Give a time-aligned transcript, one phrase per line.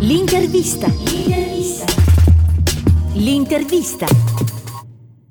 [0.00, 0.86] L'intervista.
[0.86, 1.84] L'intervista.
[3.14, 4.06] L'intervista.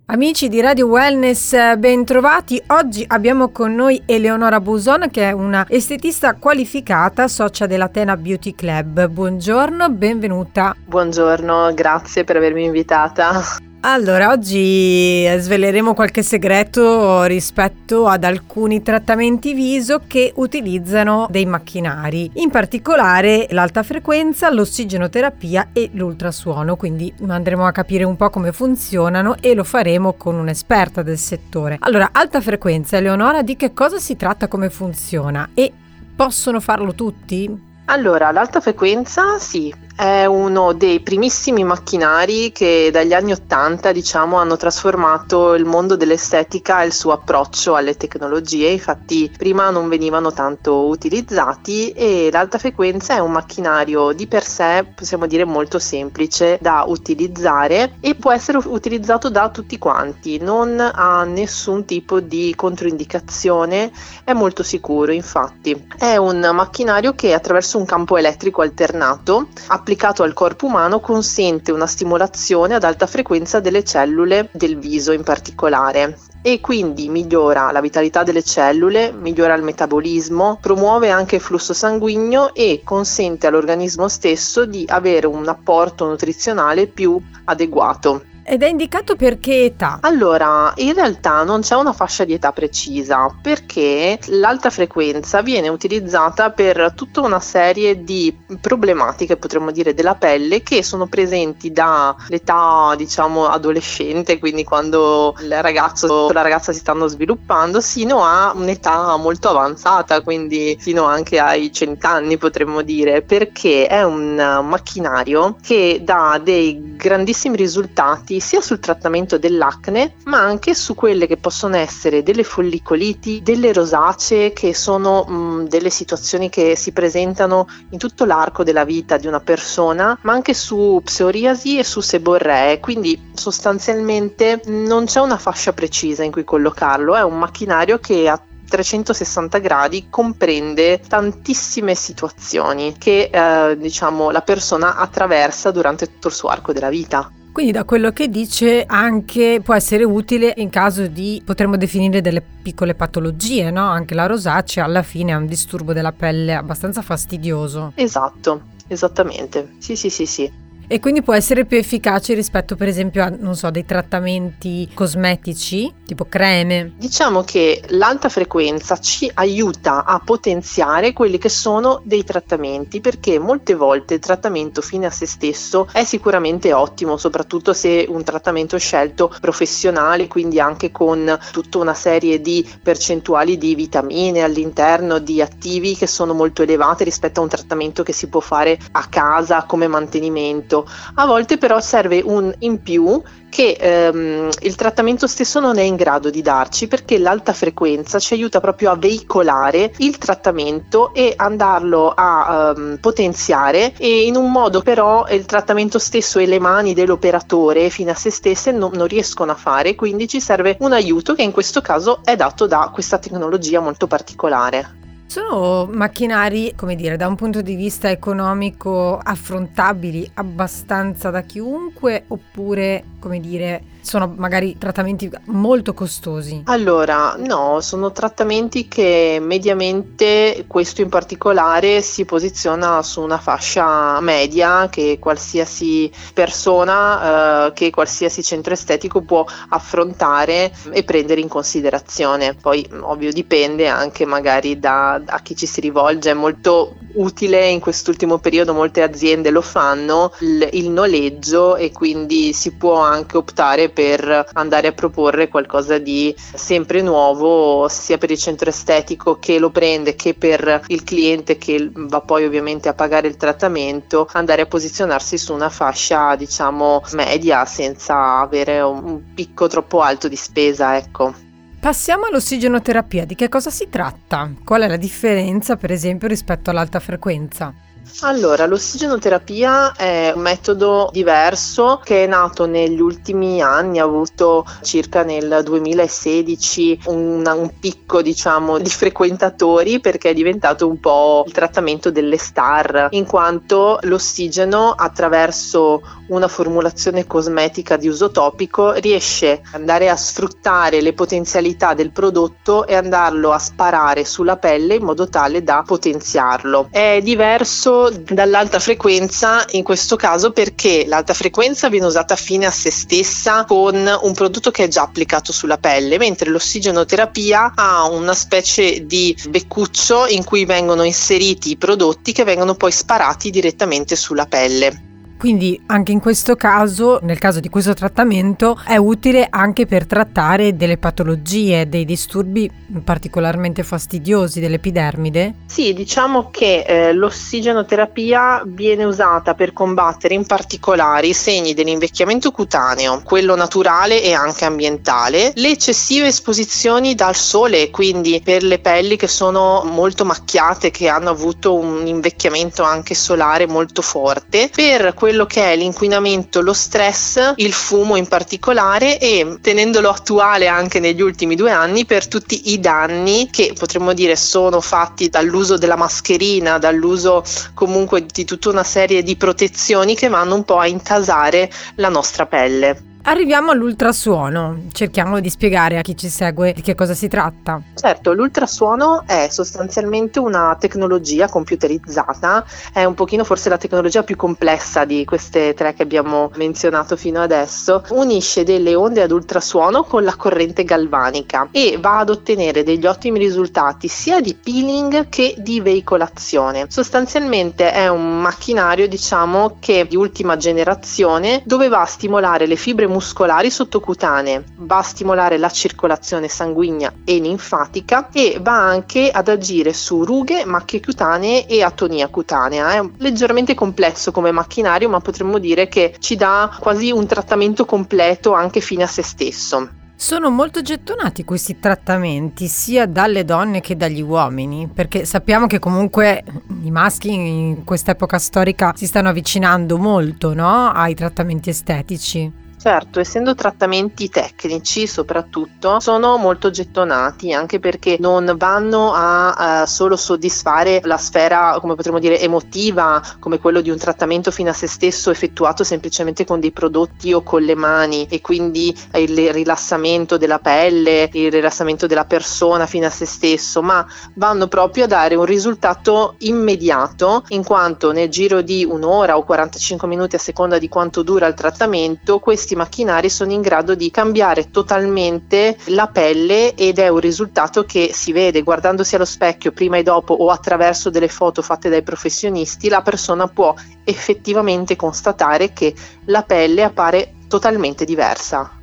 [0.07, 2.61] Amici di Radio Wellness, bentrovati.
[2.67, 9.07] Oggi abbiamo con noi Eleonora Buson che è una estetista qualificata, socia dell'Atena Beauty Club.
[9.07, 10.75] Buongiorno, benvenuta.
[10.85, 13.41] Buongiorno, grazie per avermi invitata.
[13.89, 22.49] Allora, oggi sveleremo qualche segreto rispetto ad alcuni trattamenti viso che utilizzano dei macchinari, in
[22.49, 29.53] particolare l'alta frequenza, l'ossigenoterapia e l'ultrasuono, quindi andremo a capire un po' come funzionano e
[29.53, 31.77] lo faremo con un'esperta del settore.
[31.79, 35.71] Allora, alta frequenza, Eleonora, di che cosa si tratta, come funziona e
[36.13, 37.65] possono farlo tutti?
[37.85, 44.55] Allora, l'alta frequenza sì, è uno dei primissimi macchinari che dagli anni Ottanta diciamo, hanno
[44.55, 48.67] trasformato il mondo dell'estetica e il suo approccio alle tecnologie.
[48.67, 54.85] Infatti prima non venivano tanto utilizzati e l'alta frequenza è un macchinario di per sé,
[54.93, 61.23] possiamo dire, molto semplice da utilizzare e può essere utilizzato da tutti quanti, non ha
[61.23, 63.91] nessun tipo di controindicazione,
[64.23, 65.87] è molto sicuro infatti.
[65.97, 69.47] È un macchinario che attraverso un campo elettrico alternato
[69.87, 75.23] applicato al corpo umano consente una stimolazione ad alta frequenza delle cellule del viso in
[75.23, 81.71] particolare e quindi migliora la vitalità delle cellule, migliora il metabolismo, promuove anche il flusso
[81.71, 88.23] sanguigno e consente all'organismo stesso di avere un apporto nutrizionale più adeguato.
[88.49, 89.97] Ed è indicato per che età?
[90.03, 96.51] Allora, in realtà non c'è una fascia di età precisa perché l'alta frequenza viene utilizzata
[96.51, 103.47] per tutta una serie di problematiche, potremmo dire, della pelle che sono presenti dall'età, diciamo,
[103.47, 109.49] adolescente, quindi quando il ragazzo o la ragazza si stanno sviluppando, sino a un'età molto
[109.49, 116.95] avanzata, quindi fino anche ai cent'anni, potremmo dire, perché è un macchinario che dà dei
[116.95, 123.41] grandissimi risultati sia sul trattamento dell'acne, ma anche su quelle che possono essere delle follicoliti,
[123.41, 129.17] delle rosacee, che sono mh, delle situazioni che si presentano in tutto l'arco della vita
[129.17, 135.37] di una persona, ma anche su psoriasi e su seborree, quindi sostanzialmente non c'è una
[135.37, 142.95] fascia precisa in cui collocarlo, è un macchinario che ha 360 gradi comprende tantissime situazioni
[142.97, 147.31] che eh, diciamo la persona attraversa durante tutto il suo arco della vita.
[147.57, 152.43] Quindi da quello che dice anche può essere utile in caso di, potremmo definire delle
[152.61, 153.83] piccole patologie, no?
[153.83, 157.93] Anche la rosacea alla fine è un disturbo della pelle abbastanza fastidioso.
[157.95, 159.69] Esatto, esattamente.
[159.79, 160.66] Sì, sì, sì, sì.
[160.89, 165.93] E quindi può essere più efficace rispetto per esempio a, non so, dei trattamenti cosmetici,
[166.05, 166.93] tipo creme?
[166.97, 173.75] Diciamo che l'alta frequenza ci aiuta a potenziare quelli che sono dei trattamenti, perché molte
[173.75, 179.35] volte il trattamento fine a se stesso è sicuramente ottimo, soprattutto se un trattamento scelto
[179.41, 186.07] professionale, quindi anche con tutta una serie di percentuali di vitamine all'interno, di attivi che
[186.07, 190.76] sono molto elevate rispetto a un trattamento che si può fare a casa come mantenimento
[190.77, 190.85] trattamento.
[191.15, 195.95] A volte però serve un in più che ehm, il trattamento stesso non è in
[195.95, 202.11] grado di darci perché l'alta frequenza ci aiuta proprio a veicolare il trattamento e andarlo
[202.13, 207.89] a ehm, potenziare e in un modo però il trattamento stesso e le mani dell'operatore
[207.89, 211.43] fino a se stesse non, non riescono a fare quindi ci serve un aiuto che
[211.43, 215.06] in questo caso è dato da questa tecnologia molto particolare.
[215.27, 223.03] Sono macchinari, come dire, da un punto di vista economico affrontabili abbastanza da chiunque oppure,
[223.19, 226.61] come dire, sono magari trattamenti molto costosi?
[226.65, 234.87] Allora, no, sono trattamenti che mediamente, questo in particolare, si posiziona su una fascia media
[234.89, 242.53] che qualsiasi persona, eh, che qualsiasi centro estetico può affrontare e prendere in considerazione.
[242.53, 246.31] Poi, ovvio, dipende anche magari da, a chi ci si rivolge.
[246.31, 252.53] È molto utile in quest'ultimo periodo, molte aziende lo fanno, il, il noleggio e quindi
[252.53, 258.37] si può anche optare per andare a proporre qualcosa di sempre nuovo sia per il
[258.37, 263.27] centro estetico che lo prende che per il cliente che va poi ovviamente a pagare
[263.27, 270.01] il trattamento andare a posizionarsi su una fascia diciamo media senza avere un, picco troppo
[270.01, 271.46] alto di spesa ecco
[271.79, 274.51] Passiamo all'ossigenoterapia, di che cosa si tratta?
[274.63, 277.73] Qual è la differenza per esempio rispetto all'alta frequenza?
[278.21, 285.23] Allora, l'ossigenoterapia è un metodo diverso che è nato negli ultimi anni, ha avuto circa
[285.23, 292.09] nel 2016 un, un picco diciamo di frequentatori perché è diventato un po' il trattamento
[292.09, 300.09] delle star, in quanto l'ossigeno attraverso una formulazione cosmetica di uso topico riesce ad andare
[300.09, 305.63] a sfruttare le potenzialità del prodotto e andarlo a sparare sulla pelle in modo tale
[305.63, 306.87] da potenziarlo.
[306.89, 312.91] È diverso dall'alta frequenza in questo caso perché l'alta frequenza viene usata fine a se
[312.91, 319.05] stessa con un prodotto che è già applicato sulla pelle, mentre l'ossigenoterapia ha una specie
[319.05, 325.16] di beccuccio in cui vengono inseriti i prodotti che vengono poi sparati direttamente sulla pelle.
[325.37, 330.75] Quindi anche in questo caso, nel caso di questo trattamento, è utile anche per trattare
[330.75, 332.69] delle patologie, dei disturbi
[333.03, 335.53] particolarmente fastidiosi dell'epidermide?
[335.67, 343.21] Sì, diciamo che eh, l'ossigenoterapia viene usata per combattere in particolare i segni dell'invecchiamento cutaneo,
[343.23, 349.27] quello naturale e anche ambientale, le eccessive esposizioni dal sole, quindi per le pelli che
[349.27, 355.73] sono molto macchiate, che hanno avuto un invecchiamento anche solare molto forte, per quello che
[355.73, 361.69] è l'inquinamento, lo stress, il fumo in particolare e tenendolo attuale anche negli ultimi due
[361.69, 367.43] anni per tutti i danni che potremmo dire sono fatti dall'uso della mascherina, dall'uso
[367.73, 372.45] comunque di tutta una serie di protezioni che vanno un po' a intasare la nostra
[372.45, 373.16] pelle.
[373.23, 377.81] Arriviamo all'ultrasuono, cerchiamo di spiegare a chi ci segue di che cosa si tratta.
[377.93, 385.03] Certo, l'ultrasuono è sostanzialmente una tecnologia computerizzata, è un pochino forse la tecnologia più complessa
[385.03, 390.35] di queste tre che abbiamo menzionato fino adesso, unisce delle onde ad ultrasuono con la
[390.37, 396.85] corrente galvanica e va ad ottenere degli ottimi risultati sia di peeling che di veicolazione.
[396.87, 403.15] Sostanzialmente è un macchinario diciamo che di ultima generazione dove va a stimolare le fibre
[403.17, 409.91] muscolari sottocutanee, va a stimolare la circolazione sanguigna e linfatica e va anche ad agire
[409.91, 412.91] su rughe, macchie cutanee e atonia cutanea.
[412.91, 418.53] È leggermente complesso come macchinario, ma potremmo dire che ci dà quasi un trattamento completo
[418.53, 419.89] anche fine a se stesso.
[420.19, 426.43] Sono molto gettonati questi trattamenti sia dalle donne che dagli uomini, perché sappiamo che comunque
[426.81, 430.89] i maschi in quest'epoca storica si stanno avvicinando molto no?
[430.89, 432.65] ai trattamenti estetici.
[432.79, 440.15] Certo, essendo trattamenti tecnici soprattutto, sono molto gettonati anche perché non vanno a, a solo
[440.15, 444.85] soddisfare la sfera, come potremmo dire, emotiva, come quello di un trattamento fino a se
[444.85, 448.27] stesso effettuato semplicemente con dei prodotti o con le mani.
[448.29, 454.05] E quindi il rilassamento della pelle, il rilassamento della persona fino a se stesso, ma
[454.35, 460.07] vanno proprio a dare un risultato immediato in quanto nel giro di un'ora o 45
[460.07, 464.11] minuti a seconda di quanto dura il trattamento, questi questi macchinari sono in grado di
[464.11, 469.95] cambiare totalmente la pelle ed è un risultato che si vede guardandosi allo specchio prima
[469.95, 473.73] e dopo o attraverso delle foto fatte dai professionisti, la persona può
[474.03, 475.93] effettivamente constatare che
[476.25, 478.76] la pelle appare totalmente diversa.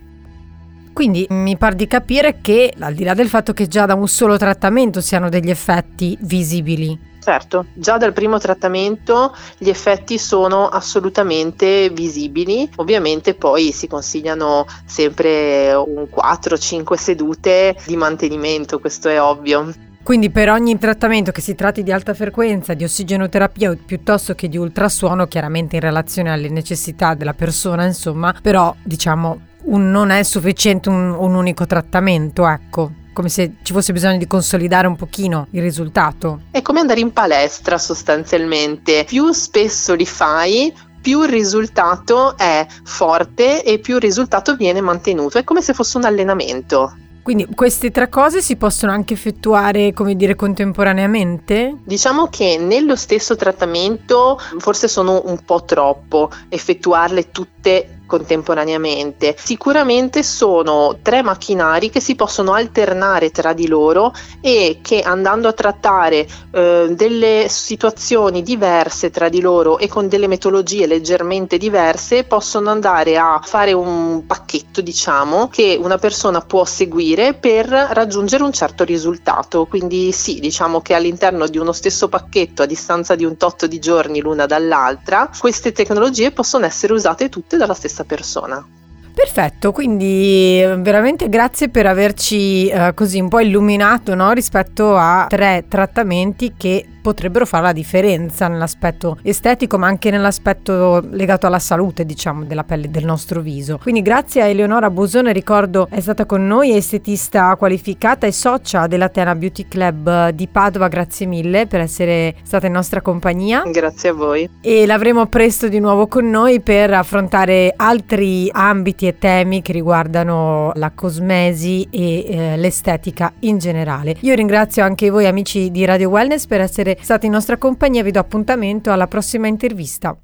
[0.94, 4.06] Quindi mi pare di capire che, al di là del fatto che già da un
[4.06, 11.88] solo trattamento siano degli effetti visibili, Certo, già dal primo trattamento gli effetti sono assolutamente
[11.88, 19.72] visibili, ovviamente poi si consigliano sempre un 4-5 sedute di mantenimento, questo è ovvio.
[20.02, 24.58] Quindi per ogni trattamento che si tratti di alta frequenza, di ossigenoterapia piuttosto che di
[24.58, 30.88] ultrasuono, chiaramente in relazione alle necessità della persona, insomma, però diciamo un, non è sufficiente
[30.88, 35.62] un, un unico trattamento, ecco come se ci fosse bisogno di consolidare un pochino il
[35.62, 36.40] risultato.
[36.50, 43.62] È come andare in palestra sostanzialmente, più spesso li fai, più il risultato è forte
[43.62, 46.96] e più il risultato viene mantenuto, è come se fosse un allenamento.
[47.22, 51.78] Quindi queste tre cose si possono anche effettuare, come dire, contemporaneamente?
[51.82, 59.34] Diciamo che nello stesso trattamento forse sono un po' troppo effettuarle tutte contemporaneamente.
[59.38, 65.52] Sicuramente sono tre macchinari che si possono alternare tra di loro e che andando a
[65.52, 72.70] trattare eh, delle situazioni diverse tra di loro e con delle metodologie leggermente diverse possono
[72.70, 78.84] andare a fare un pacchetto, diciamo, che una persona può seguire per raggiungere un certo
[78.84, 79.66] risultato.
[79.66, 83.78] Quindi sì, diciamo che all'interno di uno stesso pacchetto a distanza di un tot di
[83.78, 88.66] giorni l'una dall'altra, queste tecnologie possono essere usate tutte dalla stessa stessa persona.
[89.14, 94.32] Perfetto, quindi veramente grazie per averci eh, così un po' illuminato no?
[94.32, 101.46] rispetto a tre trattamenti che potrebbero fare la differenza nell'aspetto estetico ma anche nell'aspetto legato
[101.46, 103.78] alla salute diciamo della pelle del nostro viso.
[103.82, 109.10] Quindi grazie a Eleonora Busone, ricordo è stata con noi estetista qualificata e socia della
[109.10, 113.64] Tena Beauty Club di Padova, grazie mille per essere stata in nostra compagnia.
[113.66, 114.48] Grazie a voi.
[114.62, 120.72] E l'avremo presto di nuovo con noi per affrontare altri ambiti e temi che riguardano
[120.76, 124.16] la cosmesi e eh, l'estetica in generale.
[124.20, 128.10] Io ringrazio anche voi amici di Radio Wellness per essere stati in nostra compagnia vi
[128.10, 130.16] do appuntamento alla prossima intervista.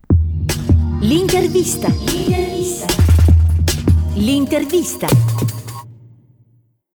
[1.00, 1.89] L'intervista.
[1.89, 2.87] L'intervista.
[4.15, 5.60] L'intervista.